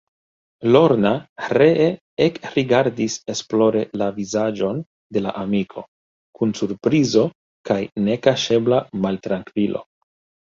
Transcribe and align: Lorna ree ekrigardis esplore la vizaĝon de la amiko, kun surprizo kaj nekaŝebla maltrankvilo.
Lorna 0.75 1.09
ree 1.61 1.83
ekrigardis 2.27 3.17
esplore 3.33 3.83
la 4.01 4.07
vizaĝon 4.15 4.79
de 5.17 5.23
la 5.25 5.33
amiko, 5.41 5.83
kun 6.39 6.55
surprizo 6.63 7.27
kaj 7.71 7.79
nekaŝebla 8.07 8.81
maltrankvilo. 9.05 9.85